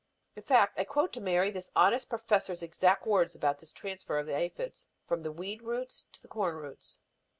In 0.35 0.41
fact, 0.41 0.79
I 0.79 0.83
quote 0.83 1.13
to 1.13 1.21
Mary 1.21 1.51
this 1.51 1.69
honest 1.75 2.09
professor's 2.09 2.63
exact 2.63 3.05
words 3.05 3.35
about 3.35 3.59
this 3.59 3.71
transfer 3.71 4.17
of 4.17 4.25
the 4.25 4.35
aphids 4.35 4.87
from 5.07 5.21
the 5.21 5.31
weed 5.31 5.61
roots 5.61 6.05
to 6.13 6.19
the 6.19 6.27
corn 6.27 6.55
roots. 6.55 6.97